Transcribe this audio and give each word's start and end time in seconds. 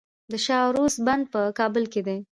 د 0.31 0.33
شاه 0.45 0.63
و 0.63 0.67
عروس 0.69 0.95
بند 1.05 1.23
په 1.33 1.41
کابل 1.59 1.83
کې 1.93 2.01
دی 2.07 2.17